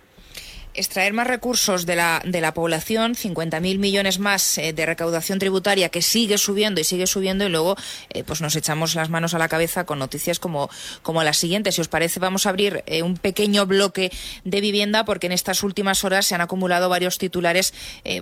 extraer 0.79 1.11
más 1.11 1.27
recursos 1.27 1.85
de 1.85 1.97
la, 1.97 2.21
de 2.25 2.39
la 2.39 2.53
población, 2.53 3.13
50.000 3.13 3.77
millones 3.77 4.17
más 4.17 4.57
eh, 4.57 4.71
de 4.71 4.85
recaudación 4.85 5.37
tributaria 5.37 5.89
que 5.89 6.01
sigue 6.01 6.37
subiendo 6.37 6.79
y 6.79 6.85
sigue 6.85 7.05
subiendo 7.05 7.45
y 7.45 7.49
luego 7.49 7.75
eh, 8.09 8.23
pues 8.23 8.39
nos 8.41 8.55
echamos 8.55 8.95
las 8.95 9.09
manos 9.09 9.33
a 9.33 9.39
la 9.39 9.49
cabeza 9.49 9.85
con 9.85 9.99
noticias 9.99 10.39
como, 10.39 10.69
como 11.01 11.21
las 11.23 11.37
siguientes. 11.37 11.75
Si 11.75 11.81
os 11.81 11.89
parece, 11.89 12.21
vamos 12.21 12.45
a 12.45 12.49
abrir 12.49 12.83
eh, 12.85 13.03
un 13.03 13.17
pequeño 13.17 13.65
bloque 13.65 14.09
de 14.45 14.61
vivienda 14.61 15.03
porque 15.03 15.27
en 15.27 15.33
estas 15.33 15.63
últimas 15.63 16.05
horas 16.05 16.25
se 16.25 16.35
han 16.35 16.41
acumulado 16.41 16.87
varios 16.87 17.17
titulares 17.17 17.73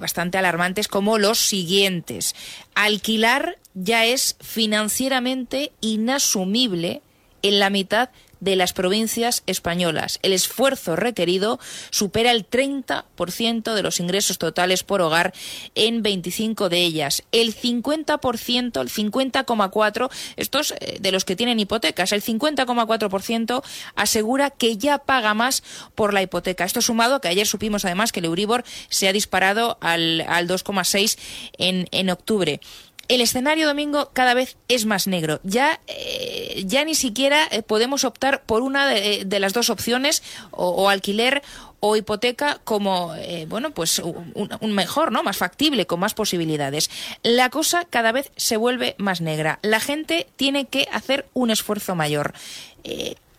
bastante 0.02 0.38
alarmantes 0.38 0.88
como 0.88 1.18
los 1.18 1.38
siguientes. 1.38 2.36
Alquilar 2.76 3.58
ya 3.74 4.06
es 4.06 4.36
financieramente 4.42 5.72
inasumible 5.82 7.02
en 7.42 7.60
la 7.60 7.70
mitad 7.70 8.10
de 8.10 8.18
las 8.42 8.74
provincias 8.74 9.44
españolas. 9.46 10.20
El 10.22 10.34
esfuerzo 10.34 10.96
requerido 10.96 11.60
supera 11.90 12.32
el 12.32 12.50
30% 12.50 13.74
de 13.74 13.84
los 13.84 14.00
ingresos 14.00 14.38
totales 14.38 14.84
por 14.84 15.02
hogar 15.02 15.34
en 15.76 16.02
25 16.02 16.70
de 16.70 16.84
ellas. 16.84 17.24
El 17.32 17.56
50%, 17.56 18.82
el 18.82 18.90
50,4%, 18.90 20.10
estos 20.36 20.72
eh, 20.80 20.98
de 21.00 21.12
los 21.12 21.26
que 21.26 21.36
tienen 21.36 21.60
hipotecas, 21.60 22.12
el 22.12 22.24
50,4% 22.24 23.64
asegura 23.96 24.50
que 24.50 24.78
ya 24.78 25.00
paga 25.00 25.34
más 25.34 25.64
por 25.96 26.14
la 26.14 26.22
hipoteca. 26.22 26.66
Esto 26.66 26.82
sumado 26.82 27.16
a 27.16 27.22
que 27.22 27.28
ayer 27.28 27.48
supimos 27.48 27.86
además 27.86 28.12
que 28.12 28.20
el 28.20 28.26
Euribor 28.26 28.64
se 28.90 29.08
ha 29.08 29.14
disparado 29.14 29.78
al, 29.82 30.22
al 30.28 30.48
2,6 30.48 31.18
en, 31.58 31.88
en 31.92 32.10
octubre 32.10 32.60
el 33.08 33.22
escenario 33.22 33.68
domingo 33.68 34.10
cada 34.14 34.34
vez 34.34 34.58
es 34.68 34.86
más 34.86 35.08
negro. 35.08 35.40
Ya, 35.44 35.80
eh, 35.88 36.64
ya 36.66 36.84
ni 36.84 36.96
siquiera 36.96 37.48
eh, 37.52 37.64
podemos 37.64 38.04
optar 38.04 38.44
por 38.44 38.62
una 38.62 38.88
de, 38.88 39.22
eh, 39.22 39.40
las 39.40 39.54
dos 39.54 39.70
opciones, 39.70 40.24
o, 40.52 40.90
alquiler 40.90 41.42
o 41.80 41.96
hipoteca, 41.96 42.60
como 42.64 43.14
bueno, 43.48 43.70
pues 43.72 44.00
un, 44.00 44.74
mejor, 44.74 45.12
¿no? 45.12 45.22
Más 45.22 45.38
factible, 45.38 45.86
con 45.86 46.00
más 46.00 46.16
posibilidades. 46.16 46.90
La 47.22 47.50
cosa 47.50 47.86
cada 47.88 48.12
vez 48.12 48.32
se 48.36 48.58
vuelve 48.58 48.96
más 48.98 49.22
negra. 49.22 49.60
La 49.62 49.80
gente 49.80 50.28
tiene 50.38 50.66
que 50.66 50.88
hacer 50.92 51.28
un 51.34 51.52
esfuerzo 51.52 51.94
mayor. 51.94 52.34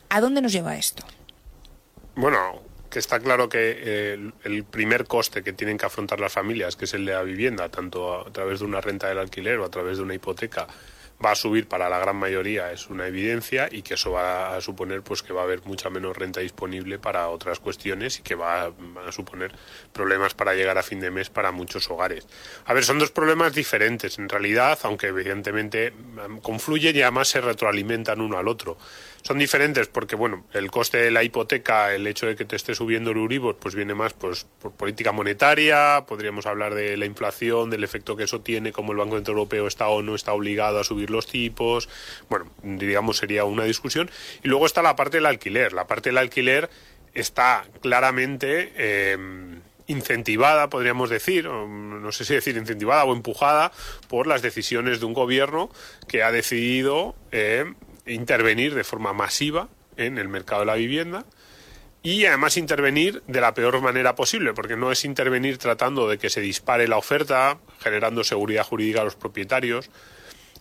¿A 0.08 0.20
dónde 0.20 0.40
nos 0.40 0.52
lleva 0.52 0.76
esto? 0.76 1.02
Bueno, 2.14 2.62
que 2.90 2.98
está 2.98 3.20
claro 3.20 3.48
que 3.48 3.58
eh, 3.78 4.30
el 4.44 4.64
primer 4.64 5.06
coste 5.06 5.42
que 5.42 5.52
tienen 5.52 5.78
que 5.78 5.86
afrontar 5.86 6.20
las 6.20 6.32
familias, 6.32 6.76
que 6.76 6.86
es 6.86 6.94
el 6.94 7.04
de 7.04 7.12
la 7.12 7.22
vivienda, 7.22 7.68
tanto 7.68 8.26
a, 8.26 8.32
través 8.32 8.60
de 8.60 8.66
una 8.66 8.80
renta 8.80 9.08
del 9.08 9.18
alquiler 9.18 9.58
o 9.58 9.64
a 9.64 9.70
través 9.70 9.98
de 9.98 10.02
una 10.04 10.14
hipoteca, 10.14 10.66
va 11.24 11.32
a 11.32 11.34
subir 11.34 11.66
para 11.66 11.88
la 11.88 11.98
gran 11.98 12.16
mayoría 12.16 12.70
es 12.70 12.88
una 12.88 13.06
evidencia 13.06 13.68
y 13.70 13.82
que 13.82 13.94
eso 13.94 14.12
va 14.12 14.56
a 14.56 14.60
suponer 14.60 15.02
pues 15.02 15.22
que 15.22 15.32
va 15.32 15.40
a 15.40 15.44
haber 15.44 15.62
mucha 15.64 15.90
menos 15.90 16.16
renta 16.16 16.40
disponible 16.40 16.98
para 16.98 17.28
otras 17.28 17.58
cuestiones 17.58 18.20
y 18.20 18.22
que 18.22 18.34
va 18.34 18.66
a, 18.66 19.12
suponer 19.12 19.52
problemas 19.92 20.34
para 20.34 20.54
llegar 20.54 20.78
a 20.78 20.82
fin 20.82 21.00
de 21.00 21.10
mes 21.10 21.28
para 21.28 21.50
muchos 21.50 21.90
hogares. 21.90 22.26
A 22.66 22.72
ver, 22.72 22.84
son 22.84 22.98
dos 22.98 23.10
problemas 23.10 23.52
diferentes 23.52 24.18
en 24.18 24.28
realidad, 24.28 24.78
aunque 24.82 25.08
evidentemente 25.08 25.92
confluyen 26.42 26.94
y 26.94 27.02
además 27.02 27.28
se 27.28 27.40
retroalimentan 27.40 28.20
uno 28.20 28.38
al 28.38 28.46
otro 28.46 28.78
son 29.28 29.38
diferentes 29.38 29.88
porque, 29.88 30.16
bueno, 30.16 30.46
el 30.54 30.70
coste 30.70 30.96
de 30.96 31.10
la 31.10 31.22
hipoteca, 31.22 31.94
el 31.94 32.06
hecho 32.06 32.24
de 32.24 32.34
que 32.34 32.46
te 32.46 32.56
esté 32.56 32.74
subiendo 32.74 33.10
el 33.10 33.18
Uribor, 33.18 33.58
pues 33.58 33.74
viene 33.74 33.92
más 33.92 34.14
pues, 34.14 34.46
por 34.58 34.72
política 34.72 35.12
monetaria, 35.12 36.06
podríamos 36.08 36.46
hablar 36.46 36.74
de 36.74 36.96
la 36.96 37.04
inflación, 37.04 37.68
del 37.68 37.84
efecto 37.84 38.16
que 38.16 38.24
eso 38.24 38.40
tiene, 38.40 38.72
como 38.72 38.92
el 38.92 38.98
Banco 38.98 39.16
Central 39.16 39.36
Europeo 39.36 39.66
está 39.66 39.88
o 39.88 40.00
no 40.00 40.14
está 40.14 40.32
obligado 40.32 40.80
a 40.80 40.84
subir 40.84 41.10
los 41.10 41.26
tipos, 41.26 41.90
bueno, 42.30 42.50
digamos 42.62 43.18
sería 43.18 43.44
una 43.44 43.64
discusión. 43.64 44.10
Y 44.42 44.48
luego 44.48 44.64
está 44.64 44.80
la 44.80 44.96
parte 44.96 45.18
del 45.18 45.26
alquiler. 45.26 45.74
La 45.74 45.86
parte 45.86 46.08
del 46.08 46.16
alquiler 46.16 46.70
está 47.12 47.66
claramente... 47.82 48.72
Eh, 48.76 49.18
incentivada, 49.90 50.68
podríamos 50.68 51.08
decir, 51.08 51.46
no 51.46 52.12
sé 52.12 52.26
si 52.26 52.34
decir 52.34 52.58
incentivada 52.58 53.04
o 53.04 53.14
empujada 53.14 53.72
por 54.08 54.26
las 54.26 54.42
decisiones 54.42 55.00
de 55.00 55.06
un 55.06 55.14
gobierno 55.14 55.70
que 56.06 56.22
ha 56.22 56.30
decidido 56.30 57.14
eh, 57.32 57.72
intervenir 58.08 58.74
de 58.74 58.84
forma 58.84 59.12
masiva 59.12 59.68
en 59.96 60.18
el 60.18 60.28
mercado 60.28 60.60
de 60.60 60.66
la 60.66 60.74
vivienda 60.74 61.24
y 62.02 62.24
además 62.26 62.56
intervenir 62.56 63.22
de 63.26 63.40
la 63.40 63.54
peor 63.54 63.80
manera 63.80 64.14
posible, 64.14 64.54
porque 64.54 64.76
no 64.76 64.92
es 64.92 65.04
intervenir 65.04 65.58
tratando 65.58 66.08
de 66.08 66.18
que 66.18 66.30
se 66.30 66.40
dispare 66.40 66.86
la 66.88 66.96
oferta, 66.96 67.58
generando 67.80 68.24
seguridad 68.24 68.64
jurídica 68.64 69.00
a 69.00 69.04
los 69.04 69.16
propietarios, 69.16 69.90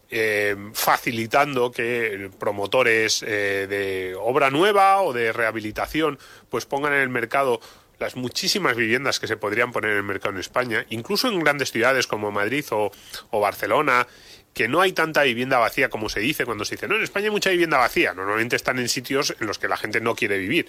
eh, 0.10 0.56
facilitando 0.74 1.72
que 1.72 2.32
promotores 2.40 3.24
eh, 3.24 3.68
de 3.70 4.16
obra 4.20 4.50
nueva 4.50 5.02
o 5.02 5.12
de 5.12 5.34
rehabilitación 5.34 6.18
pues 6.50 6.66
pongan 6.66 6.94
en 6.94 7.02
el 7.02 7.10
mercado 7.10 7.60
las 8.00 8.16
muchísimas 8.16 8.76
viviendas 8.76 9.20
que 9.20 9.28
se 9.28 9.38
podrían 9.38 9.72
poner 9.72 9.92
en 9.92 9.98
el 9.98 10.04
mercado 10.04 10.34
en 10.34 10.40
España, 10.40 10.86
incluso 10.90 11.28
en 11.28 11.40
grandes 11.40 11.72
ciudades 11.72 12.08
como 12.08 12.32
Madrid 12.32 12.66
o, 12.72 12.92
o 13.32 13.40
Barcelona, 13.40 14.08
que 14.58 14.68
no 14.68 14.82
hay 14.82 14.92
tanta 14.92 15.22
vivienda 15.22 15.60
vacía 15.60 15.88
como 15.88 16.10
se 16.10 16.20
dice 16.20 16.44
cuando 16.44 16.66
se 16.66 16.74
dice, 16.74 16.88
no, 16.88 16.96
en 16.96 17.04
España 17.04 17.26
hay 17.26 17.32
mucha 17.32 17.52
vivienda 17.52 17.78
vacía. 17.78 18.16
Normalmente 18.16 18.56
están 18.56 18.80
en 18.80 18.90
sitios 18.90 19.36
en 19.40 19.46
los 19.46 19.60
que 19.60 19.68
la 19.68 19.78
gente 19.78 20.02
no 20.02 20.16
quiere 20.16 20.40
vivir. 20.40 20.68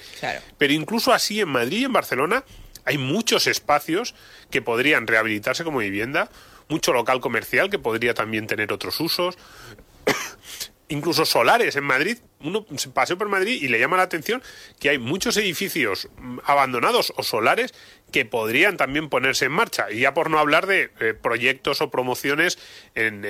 Pero 0.58 0.74
incluso 0.74 1.14
así 1.14 1.40
en 1.40 1.48
Madrid 1.48 1.78
y 1.78 1.84
en 1.84 1.94
Barcelona 1.94 2.44
hay 2.84 2.98
muchos 2.98 3.46
espacios 3.46 4.14
que 4.50 4.60
podrían 4.60 5.06
rehabilitarse 5.06 5.64
como 5.64 5.78
vivienda, 5.78 6.30
mucho 6.68 6.92
local 6.92 7.20
comercial 7.20 7.70
que 7.70 7.78
podría 7.78 8.12
también 8.12 8.46
tener 8.46 8.74
otros 8.74 9.00
usos 9.00 9.38
incluso 10.88 11.24
solares 11.24 11.76
en 11.76 11.84
Madrid. 11.84 12.18
Uno 12.40 12.66
se 12.76 12.88
paseó 12.90 13.18
por 13.18 13.28
Madrid 13.28 13.60
y 13.62 13.68
le 13.68 13.78
llama 13.78 13.96
la 13.96 14.04
atención 14.04 14.42
que 14.78 14.90
hay 14.90 14.98
muchos 14.98 15.36
edificios 15.36 16.08
mm, 16.16 16.38
abandonados 16.44 17.12
o 17.16 17.22
solares 17.22 17.74
que 18.12 18.24
podrían 18.24 18.76
también 18.76 19.08
ponerse 19.08 19.46
en 19.46 19.52
marcha. 19.52 19.90
Y 19.90 20.00
ya 20.00 20.14
por 20.14 20.30
no 20.30 20.38
hablar 20.38 20.66
de 20.66 20.90
eh, 21.00 21.14
proyectos 21.14 21.80
o 21.80 21.90
promociones 21.90 22.58
en, 22.94 23.22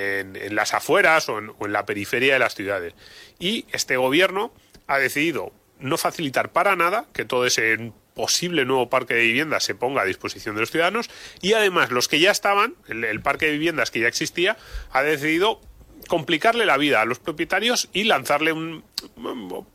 las 0.55 0.75
afueras 0.75 1.29
o 1.29 1.39
en, 1.39 1.73
la 1.73 1.85
periferia 1.85 2.35
de 2.35 2.39
las 2.39 2.55
ciudades. 2.55 2.95
Y 3.39 3.67
este 3.73 3.97
gobierno 3.97 4.53
ha 4.87 4.99
decidido 4.99 5.53
no 5.81 5.97
facilitar 5.97 6.53
para 6.53 6.77
nada 6.77 7.07
que 7.13 7.25
todo 7.25 7.47
ese 7.47 7.93
posible 8.15 8.65
nuevo 8.65 8.91
parque 8.91 9.15
de 9.15 9.23
viviendas 9.23 9.63
se 9.63 9.77
ponga 9.77 10.03
a 10.03 10.05
disposición 10.05 10.57
de 10.57 10.63
los 10.63 10.73
ciudadanos 10.73 11.09
y 11.41 11.53
además 11.53 11.93
los 11.93 12.09
que 12.09 12.19
ya 12.19 12.33
estaban, 12.33 12.75
el 12.89 13.21
parque 13.21 13.47
de 13.47 13.53
viviendas 13.53 13.93
que 13.93 14.01
ya 14.01 14.09
existía, 14.09 14.57
ha 14.91 15.03
decidido 15.03 15.61
complicarle 16.07 16.67
la 16.67 16.77
vida 16.77 17.01
a 17.01 17.05
los 17.05 17.19
propietarios 17.19 17.89
y 17.93 18.05
lanzarle 18.05 18.53
un 18.53 18.85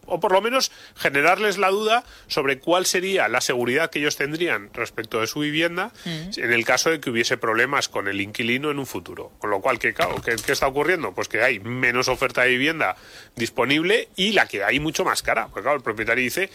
o 0.05 0.19
por 0.19 0.31
lo 0.31 0.41
menos 0.41 0.71
generarles 0.95 1.57
la 1.57 1.69
duda 1.69 2.03
sobre 2.27 2.59
cuál 2.59 2.85
sería 2.85 3.27
la 3.27 3.41
seguridad 3.41 3.89
que 3.89 3.99
ellos 3.99 4.17
tendrían 4.17 4.69
respecto 4.73 5.21
de 5.21 5.27
su 5.27 5.39
vivienda 5.39 5.91
mm. 6.05 6.39
en 6.39 6.53
el 6.53 6.65
caso 6.65 6.89
de 6.89 6.99
que 6.99 7.09
hubiese 7.09 7.37
problemas 7.37 7.89
con 7.89 8.07
el 8.07 8.19
inquilino 8.21 8.71
en 8.71 8.79
un 8.79 8.85
futuro. 8.85 9.31
Con 9.39 9.49
lo 9.49 9.61
cual, 9.61 9.79
¿qué, 9.79 9.93
¿qué, 9.93 10.51
está 10.51 10.67
ocurriendo? 10.67 11.13
Pues 11.13 11.27
que 11.27 11.41
hay 11.41 11.59
menos 11.59 12.07
oferta 12.07 12.43
de 12.43 12.49
vivienda 12.49 12.95
disponible 13.35 14.09
y 14.15 14.33
la 14.33 14.47
que 14.47 14.63
hay 14.63 14.79
mucho 14.79 15.05
más 15.05 15.21
cara. 15.21 15.47
Porque 15.47 15.61
claro, 15.61 15.77
el 15.77 15.83
propietario 15.83 16.23
dice, 16.23 16.49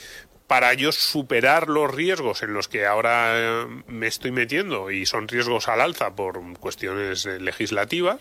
para 0.48 0.72
yo 0.72 0.92
superar 0.92 1.68
los 1.68 1.94
riesgos 1.94 2.42
en 2.42 2.54
los 2.54 2.68
que 2.68 2.86
ahora 2.86 3.32
eh, 3.34 3.66
me 3.86 4.06
estoy 4.06 4.32
metiendo 4.32 4.90
y 4.90 5.04
son 5.04 5.28
riesgos 5.28 5.68
al 5.68 5.82
alza 5.82 6.16
por 6.16 6.40
cuestiones 6.58 7.26
eh, 7.26 7.38
legislativas, 7.38 8.18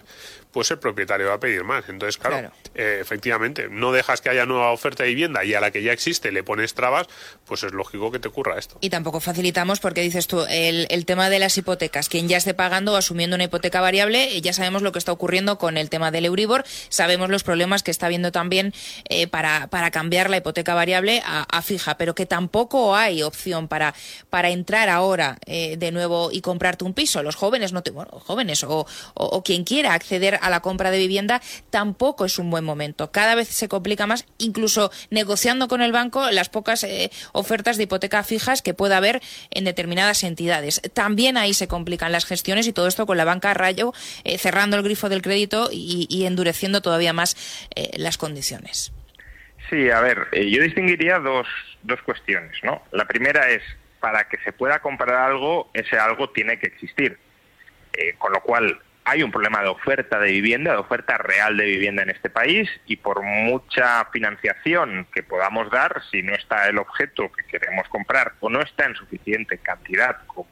pues 0.58 0.72
el 0.72 0.80
propietario 0.80 1.28
va 1.28 1.36
a 1.36 1.40
pedir 1.40 1.64
más. 1.64 1.88
Entonces, 1.88 2.18
claro, 2.18 2.52
eh, 2.74 2.98
efectivamente, 3.00 3.68
no 3.70 3.92
dejas 3.92 4.22
que 4.22 4.30
haya 4.30 4.48
nueva 4.48 4.72
oferta 4.72 5.04
de 5.04 5.10
vivienda 5.10 5.46
y 5.46 5.54
a 5.54 5.62
la 5.62 5.70
que 5.70 5.84
ya 5.84 5.92
existe 5.92 6.32
le 6.32 6.42
pones 6.42 6.74
trabas, 6.74 7.06
pues 7.46 7.62
es 7.62 7.74
lógico 7.74 8.12
que 8.12 8.18
te 8.18 8.28
ocurra 8.28 8.58
esto. 8.58 8.80
Y 8.82 8.90
tampoco 8.90 9.20
facilitamos 9.20 9.80
porque 9.80 10.02
dices 10.02 10.26
tú, 10.26 10.44
el, 10.50 10.88
el 10.90 11.06
tema 11.06 11.30
de 11.30 11.38
las 11.38 11.56
hipotecas, 11.60 12.10
quien 12.10 12.28
ya 12.28 12.38
esté 12.38 12.56
pagando 12.56 12.94
o 12.94 12.96
asumiendo 12.96 13.36
una 13.36 13.44
hipoteca 13.44 13.82
variable, 13.82 14.42
ya 14.42 14.52
sabemos 14.52 14.82
lo 14.82 14.92
que 14.92 14.98
está 14.98 15.12
ocurriendo 15.12 15.60
con 15.60 15.78
el 15.78 15.92
tema 15.92 16.10
del 16.10 16.26
Euribor, 16.26 16.64
sabemos 16.90 17.30
los 17.30 17.44
problemas 17.44 17.84
que 17.84 17.92
está 17.92 18.08
habiendo 18.08 18.32
también 18.32 18.74
eh, 19.10 19.28
para, 19.28 19.68
para 19.68 19.92
cambiar 19.92 20.32
la 20.32 20.38
hipoteca 20.38 20.74
variable 20.74 21.22
a, 21.24 21.62
fija, 21.62 21.98
pero 22.00 22.16
que 22.16 22.26
tampoco 22.26 22.96
hay 22.96 23.22
opción 23.22 23.68
para, 23.68 23.94
para 24.32 24.50
entrar 24.50 24.90
ahora 24.90 25.38
eh, 25.46 25.78
de 25.78 25.92
nuevo 25.92 26.32
y 26.32 26.42
comprarte 26.42 26.84
un 26.84 26.96
piso. 26.96 27.22
Los 27.22 27.36
jóvenes, 27.36 27.74
no 27.74 27.84
te, 27.84 27.92
bueno, 27.92 28.10
jóvenes 28.26 28.64
o, 28.64 28.88
o 29.14 29.44
quien 29.44 29.64
quiera 29.64 29.94
acceder 29.94 30.40
a 30.42 30.47
la 30.50 30.62
compra 30.62 30.92
de 30.92 30.98
vivienda, 30.98 31.42
tampoco 31.70 32.26
es 32.26 32.40
un 32.40 32.50
buen 32.50 32.64
momento. 32.64 33.12
Cada 33.12 33.36
vez 33.36 33.48
se 33.48 33.68
complica 33.68 34.08
más, 34.08 34.26
incluso 34.38 34.92
negociando 35.10 35.68
con 35.68 35.82
el 35.82 35.92
banco 35.92 36.30
las 36.32 36.50
pocas 36.50 36.84
eh, 36.84 37.12
ofertas 37.34 37.78
de 37.78 37.84
hipoteca 37.84 38.24
fijas 38.24 38.62
que 38.62 38.74
pueda 38.74 38.98
haber 38.98 39.22
en 39.52 39.66
determinadas 39.66 40.24
entidades. 40.24 40.82
También 40.94 41.38
ahí 41.38 41.54
se 41.54 41.68
complican 41.68 42.12
las 42.12 42.26
gestiones 42.26 42.68
y 42.68 42.74
todo 42.74 42.88
esto 42.88 43.06
con 43.06 43.18
la 43.18 43.26
banca 43.26 43.52
a 43.52 43.54
rayo 43.54 43.94
eh, 44.24 44.38
cerrando 44.38 44.78
el 44.78 44.84
grifo 44.84 45.10
del 45.10 45.22
crédito 45.22 45.70
y, 45.72 46.26
endureciendo 46.28 46.82
todavía 46.82 47.14
más 47.14 47.36
eh, 47.76 47.92
las 47.98 48.18
condiciones. 48.18 48.92
Sí, 49.70 49.90
a 49.90 50.02
ver, 50.02 50.28
yo 50.34 50.62
distinguiría 50.62 51.20
dos, 51.20 51.48
dos 51.84 52.02
cuestiones, 52.02 52.56
¿no? 52.64 52.82
La 52.92 53.06
primera 53.06 53.50
es, 53.50 53.62
para 54.00 54.28
que 54.28 54.38
se 54.40 54.52
pueda 54.52 54.80
comprar 54.80 55.16
algo, 55.16 55.70
ese 55.74 55.98
algo 55.98 56.30
tiene 56.30 56.60
que 56.60 56.68
existir. 56.68 57.18
con 58.18 58.32
lo 58.32 58.42
cual, 58.42 58.80
hay 59.08 59.24
un 59.24 59.32
problema 59.32 59.62
de 59.62 59.70
oferta 59.70 60.20
de 60.20 60.34
vivienda, 60.34 60.74
de 60.74 60.80
oferta 60.80 61.18
real 61.18 61.56
de 61.56 61.64
vivienda 61.64 62.04
en 62.04 62.10
este 62.10 62.30
país 62.30 62.70
y 62.88 62.98
por 62.98 63.24
mucha 63.24 64.04
financiación 64.12 65.08
que 65.14 65.24
podamos 65.24 65.72
dar, 65.72 66.02
si 66.12 66.22
no 66.24 66.36
está 66.36 66.68
el 66.68 66.78
objeto 66.78 67.32
que 67.32 67.46
queremos 67.46 67.88
comprar 67.88 68.34
o 68.42 68.50
no 68.50 68.62
está 68.62 68.86
en 68.86 68.96
suficiente 68.96 69.60
cantidad 69.60 70.18
como 70.28 70.52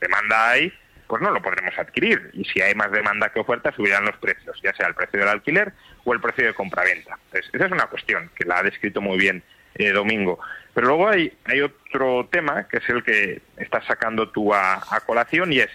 demanda 0.00 0.50
hay, 0.50 0.72
pues 1.06 1.22
no 1.22 1.30
lo 1.30 1.40
podremos 1.40 1.78
adquirir. 1.78 2.30
Y 2.32 2.44
si 2.44 2.60
hay 2.60 2.74
más 2.74 2.90
demanda 2.90 3.28
que 3.28 3.38
oferta, 3.38 3.70
subirán 3.70 4.04
los 4.04 4.16
precios, 4.16 4.60
ya 4.64 4.74
sea 4.74 4.88
el 4.88 4.94
precio 4.94 5.20
del 5.20 5.28
alquiler 5.28 5.72
o 6.04 6.12
el 6.12 6.20
precio 6.20 6.44
de 6.44 6.54
compraventa. 6.54 7.16
Entonces, 7.26 7.50
esa 7.52 7.66
es 7.66 7.72
una 7.72 7.86
cuestión 7.86 8.32
que 8.34 8.44
la 8.44 8.58
ha 8.58 8.62
descrito 8.64 9.00
muy 9.00 9.16
bien 9.16 9.44
eh, 9.76 9.92
Domingo. 9.92 10.40
Pero 10.74 10.88
luego 10.88 11.08
hay, 11.08 11.32
otro 11.62 12.26
tema, 12.32 12.66
que 12.66 12.78
es 12.78 12.88
el 12.88 13.04
que 13.04 13.42
estás 13.58 13.84
sacando 13.84 14.30
tú 14.30 14.52
a 14.52 15.02
colación, 15.06 15.52
y 15.52 15.60
es 15.60 15.70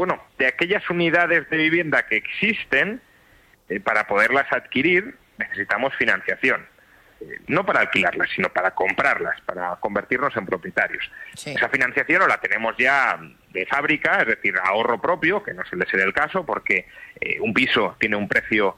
bueno, 0.00 0.18
de 0.38 0.46
aquellas 0.46 0.88
unidades 0.88 1.50
de 1.50 1.58
vivienda 1.58 2.06
que 2.06 2.16
existen, 2.16 3.02
eh, 3.68 3.80
para 3.80 4.06
poderlas 4.06 4.50
adquirir 4.50 5.14
necesitamos 5.36 5.94
financiación. 5.96 6.66
Eh, 7.20 7.38
no 7.48 7.66
para 7.66 7.80
alquilarlas, 7.80 8.30
sino 8.34 8.48
para 8.48 8.70
comprarlas, 8.70 9.38
para 9.42 9.76
convertirnos 9.76 10.34
en 10.38 10.46
propietarios. 10.46 11.04
Esa 11.44 11.68
financiación 11.68 12.22
o 12.22 12.26
la 12.26 12.40
tenemos 12.40 12.74
ya 12.78 13.20
de 13.50 13.66
fábrica, 13.66 14.22
es 14.22 14.28
decir, 14.28 14.54
ahorro 14.64 15.02
propio, 15.02 15.42
que 15.42 15.52
no 15.52 15.66
suele 15.66 15.84
ser 15.84 16.00
el 16.00 16.14
caso, 16.14 16.46
porque 16.46 16.88
eh, 17.20 17.36
un 17.40 17.52
piso 17.52 17.94
tiene 18.00 18.16
un 18.16 18.26
precio 18.26 18.76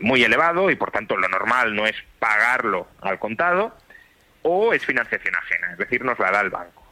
muy 0.00 0.24
elevado 0.24 0.70
y 0.70 0.76
por 0.76 0.90
tanto 0.90 1.14
lo 1.14 1.28
normal 1.28 1.76
no 1.76 1.86
es 1.86 1.94
pagarlo 2.18 2.88
al 3.02 3.18
contado, 3.18 3.76
o 4.40 4.72
es 4.72 4.84
financiación 4.84 5.36
ajena, 5.36 5.72
es 5.72 5.78
decir, 5.78 6.02
nos 6.02 6.18
la 6.18 6.30
da 6.30 6.40
el 6.40 6.48
banco. 6.48 6.82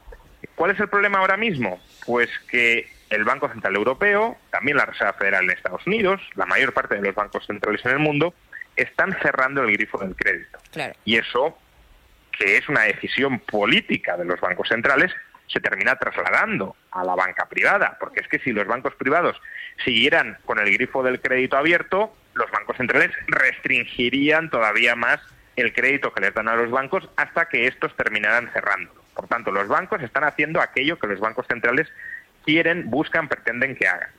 ¿Cuál 0.55 0.73
es 0.73 0.79
el 0.79 0.89
problema 0.91 1.21
ahora 1.21 1.39
mismo? 1.39 1.81
Pues 2.05 2.29
que 2.51 3.00
el 3.11 3.25
Banco 3.25 3.49
Central 3.49 3.77
Europeo, 3.77 4.37
también 4.51 4.77
la 4.77 4.87
Reserva 4.87 5.13
Federal 5.15 5.45
en 5.45 5.51
Estados 5.51 5.87
Unidos, 5.87 6.21
la 6.37 6.47
mayor 6.47 6.73
parte 6.73 6.95
de 6.95 7.03
los 7.03 7.15
bancos 7.15 7.45
centrales 7.47 7.85
en 7.85 7.93
el 7.93 7.99
mundo, 7.99 8.35
están 8.77 9.17
cerrando 9.21 9.63
el 9.63 9.73
grifo 9.73 9.99
del 9.99 10.15
crédito. 10.15 10.59
Y 11.05 11.17
eso, 11.17 11.59
que 12.39 12.57
es 12.57 12.69
una 12.69 12.83
decisión 12.83 13.41
política 13.41 14.17
de 14.17 14.25
los 14.25 14.41
bancos 14.41 14.69
centrales, 14.69 15.13
se 15.49 15.61
termina 15.61 15.97
trasladando 15.97 16.77
a 16.93 17.05
la 17.05 17.17
banca 17.17 17.49
privada, 17.49 17.97
porque 17.99 18.21
es 18.21 18.29
que 18.29 18.39
si 18.39 18.53
los 18.53 18.67
bancos 18.67 18.95
privados 18.95 19.37
siguieran 19.85 20.39
con 20.45 20.61
el 20.61 20.73
grifo 20.73 21.03
del 21.03 21.21
crédito 21.21 21.57
abierto, 21.57 22.15
los 22.35 22.51
bancos 22.53 22.77
centrales 22.77 23.11
restringirían 23.27 24.51
todavía 24.51 24.95
más 24.95 25.21
el 25.57 25.73
crédito 25.73 26.13
que 26.13 26.21
les 26.21 26.33
dan 26.33 26.49
a 26.49 26.55
los 26.55 26.71
bancos 26.71 27.09
hasta 27.17 27.49
que 27.49 27.67
estos 27.67 27.95
terminaran 27.97 28.51
cerrando. 28.53 28.93
Por 29.15 29.27
tanto, 29.27 29.51
los 29.51 29.67
bancos 29.67 30.01
están 30.03 30.25
haciendo 30.25 30.61
aquello 30.61 30.99
que 30.99 31.09
los 31.09 31.19
bancos 31.19 31.47
centrales 31.49 31.89
quieren, 32.45 32.91
buscan, 32.91 33.29
pretenden 33.29 33.77
que 33.77 33.89
hagan. 33.89 34.11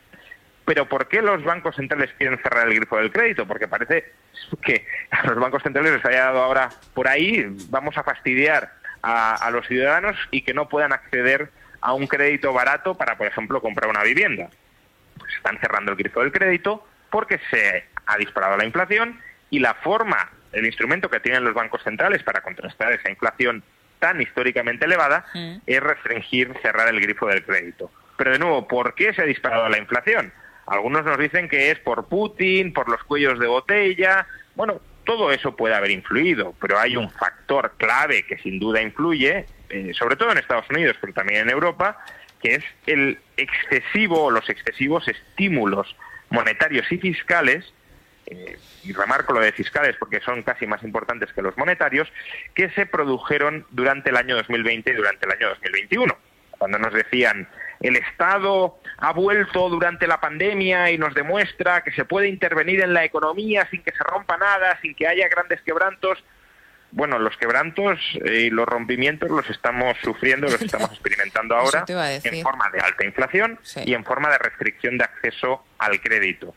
Pero 0.65 0.87
¿por 0.87 1.07
qué 1.07 1.21
los 1.21 1.43
bancos 1.43 1.75
centrales 1.75 2.11
quieren 2.17 2.39
cerrar 2.41 2.67
el 2.67 2.75
grifo 2.75 2.97
del 2.97 3.11
crédito? 3.11 3.47
Porque 3.47 3.67
parece 3.67 4.13
que 4.61 4.85
a 5.11 5.27
los 5.27 5.37
bancos 5.37 5.63
centrales 5.63 5.91
les 5.93 6.05
haya 6.05 6.25
dado 6.25 6.43
ahora 6.43 6.69
por 6.93 7.07
ahí, 7.07 7.45
vamos 7.69 7.97
a 7.97 8.03
fastidiar 8.03 8.71
a, 9.01 9.49
los 9.51 9.65
ciudadanos 9.67 10.15
y 10.29 10.43
que 10.43 10.53
no 10.53 10.69
puedan 10.69 10.93
acceder 10.93 11.49
a 11.81 11.93
un 11.93 12.05
crédito 12.07 12.53
barato 12.53 12.95
para, 12.95 13.17
por 13.17 13.27
ejemplo, 13.27 13.61
comprar 13.61 13.89
una 13.89 14.03
vivienda. 14.03 14.49
Pues 15.17 15.33
están 15.35 15.59
cerrando 15.59 15.91
el 15.91 15.97
grifo 15.97 16.21
del 16.21 16.31
crédito 16.31 16.87
porque 17.09 17.39
se 17.49 17.85
ha 18.05 18.17
disparado 18.17 18.57
la 18.57 18.65
inflación 18.65 19.19
y 19.49 19.59
la 19.59 19.73
forma, 19.73 20.29
el 20.53 20.65
instrumento 20.65 21.09
que 21.09 21.19
tienen 21.19 21.43
los 21.43 21.53
bancos 21.53 21.83
centrales 21.83 22.23
para 22.23 22.41
contrastar 22.41 22.93
esa 22.93 23.09
inflación 23.09 23.63
tan 23.99 24.21
históricamente 24.21 24.85
elevada 24.85 25.25
mm. 25.33 25.57
es 25.65 25.79
restringir, 25.81 26.53
cerrar 26.61 26.87
el 26.87 27.01
grifo 27.01 27.27
del 27.27 27.43
crédito. 27.43 27.91
Pero 28.17 28.31
de 28.31 28.39
nuevo, 28.39 28.67
¿por 28.67 28.95
qué 28.95 29.13
se 29.13 29.21
ha 29.21 29.25
disparado 29.25 29.67
la 29.69 29.77
inflación? 29.77 30.33
Algunos 30.67 31.03
nos 31.03 31.17
dicen 31.17 31.49
que 31.49 31.71
es 31.71 31.79
por 31.79 32.07
Putin, 32.07 32.73
por 32.73 32.89
los 32.89 33.03
cuellos 33.03 33.39
de 33.39 33.47
botella. 33.47 34.27
Bueno, 34.55 34.79
todo 35.05 35.31
eso 35.31 35.55
puede 35.55 35.75
haber 35.75 35.91
influido, 35.91 36.53
pero 36.61 36.79
hay 36.79 36.95
un 36.95 37.09
factor 37.09 37.73
clave 37.77 38.23
que 38.23 38.37
sin 38.37 38.59
duda 38.59 38.81
influye, 38.81 39.45
eh, 39.69 39.91
sobre 39.93 40.15
todo 40.15 40.31
en 40.31 40.37
Estados 40.37 40.69
Unidos, 40.69 40.95
pero 41.01 41.13
también 41.13 41.41
en 41.41 41.49
Europa, 41.49 42.03
que 42.41 42.55
es 42.55 42.63
el 42.85 43.19
excesivo, 43.37 44.31
los 44.31 44.49
excesivos 44.49 45.07
estímulos 45.07 45.95
monetarios 46.29 46.89
y 46.91 46.97
fiscales, 46.97 47.73
eh, 48.27 48.57
y 48.83 48.93
remarco 48.93 49.33
lo 49.33 49.41
de 49.41 49.51
fiscales 49.51 49.95
porque 49.99 50.21
son 50.21 50.43
casi 50.43 50.65
más 50.65 50.83
importantes 50.83 51.33
que 51.33 51.41
los 51.41 51.57
monetarios, 51.57 52.07
que 52.55 52.69
se 52.69 52.85
produjeron 52.85 53.65
durante 53.71 54.09
el 54.09 54.17
año 54.17 54.35
2020 54.37 54.91
y 54.91 54.93
durante 54.95 55.25
el 55.25 55.31
año 55.33 55.49
2021. 55.49 56.17
Cuando 56.57 56.79
nos 56.79 56.93
decían 56.93 57.47
el 57.81 57.95
Estado 57.95 58.79
ha 58.97 59.11
vuelto 59.11 59.69
durante 59.69 60.07
la 60.07 60.19
pandemia 60.19 60.91
y 60.91 60.97
nos 60.97 61.13
demuestra 61.13 61.83
que 61.83 61.91
se 61.91 62.05
puede 62.05 62.27
intervenir 62.29 62.81
en 62.81 62.93
la 62.93 63.03
economía 63.03 63.67
sin 63.71 63.81
que 63.83 63.91
se 63.91 64.03
rompa 64.03 64.37
nada, 64.37 64.77
sin 64.81 64.93
que 64.95 65.07
haya 65.07 65.27
grandes 65.27 65.61
quebrantos. 65.61 66.23
Bueno, 66.91 67.17
los 67.19 67.35
quebrantos 67.37 67.99
y 68.13 68.49
los 68.49 68.67
rompimientos 68.67 69.29
los 69.31 69.49
estamos 69.49 69.97
sufriendo, 70.03 70.47
los 70.47 70.61
estamos 70.61 70.91
experimentando 70.91 71.55
ahora 71.55 71.85
en 71.87 72.43
forma 72.43 72.69
de 72.69 72.79
alta 72.81 73.05
inflación 73.05 73.59
y 73.85 73.93
en 73.93 74.03
forma 74.03 74.29
de 74.29 74.37
restricción 74.37 74.97
de 74.97 75.05
acceso 75.05 75.63
al 75.79 75.99
crédito. 76.01 76.53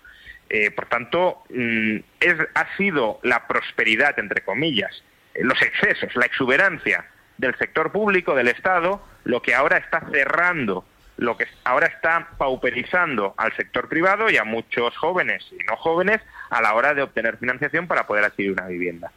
Eh, 0.50 0.70
por 0.70 0.86
tanto, 0.86 1.42
mm, 1.48 1.96
es, 2.20 2.36
ha 2.54 2.76
sido 2.76 3.18
la 3.22 3.46
prosperidad, 3.46 4.18
entre 4.18 4.42
comillas, 4.42 5.02
eh, 5.32 5.42
los 5.42 5.60
excesos, 5.62 6.14
la 6.16 6.26
exuberancia 6.26 7.06
del 7.38 7.56
sector 7.56 7.90
público, 7.90 8.34
del 8.34 8.48
Estado, 8.48 9.02
lo 9.24 9.40
que 9.40 9.54
ahora 9.54 9.78
está 9.78 10.02
cerrando 10.12 10.84
lo 11.16 11.36
que 11.36 11.46
ahora 11.64 11.86
está 11.86 12.28
pauperizando 12.38 13.34
al 13.36 13.54
sector 13.56 13.88
privado 13.88 14.30
y 14.30 14.36
a 14.36 14.44
muchos 14.44 14.96
jóvenes 14.96 15.44
y 15.52 15.62
no 15.64 15.76
jóvenes 15.76 16.20
a 16.50 16.60
la 16.60 16.74
hora 16.74 16.94
de 16.94 17.02
obtener 17.02 17.36
financiación 17.36 17.86
para 17.86 18.06
poder 18.06 18.24
adquirir 18.24 18.52
una 18.52 18.66
vivienda. 18.66 19.12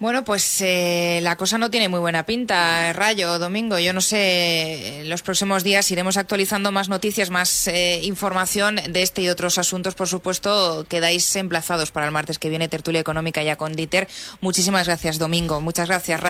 Bueno, 0.00 0.24
pues 0.24 0.62
eh, 0.62 1.20
la 1.22 1.36
cosa 1.36 1.58
no 1.58 1.70
tiene 1.70 1.90
muy 1.90 2.00
buena 2.00 2.24
pinta, 2.24 2.90
Rayo, 2.94 3.38
Domingo. 3.38 3.78
Yo 3.78 3.92
no 3.92 4.00
sé, 4.00 5.00
en 5.02 5.10
los 5.10 5.20
próximos 5.20 5.62
días 5.62 5.90
iremos 5.90 6.16
actualizando 6.16 6.72
más 6.72 6.88
noticias, 6.88 7.28
más 7.28 7.68
eh, 7.68 8.00
información 8.04 8.76
de 8.76 9.02
este 9.02 9.20
y 9.20 9.28
otros 9.28 9.58
asuntos, 9.58 9.94
por 9.94 10.08
supuesto. 10.08 10.86
Quedáis 10.88 11.36
emplazados 11.36 11.90
para 11.90 12.06
el 12.06 12.12
martes 12.12 12.38
que 12.38 12.48
viene, 12.48 12.66
tertulia 12.68 13.02
económica 13.02 13.42
ya 13.42 13.56
con 13.56 13.74
Dieter. 13.74 14.08
Muchísimas 14.40 14.86
gracias, 14.86 15.18
Domingo. 15.18 15.60
Muchas 15.60 15.88
gracias. 15.88 16.29